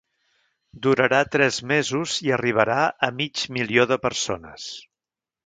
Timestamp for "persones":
4.09-4.69